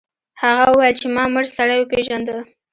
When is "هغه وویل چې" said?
0.41-1.07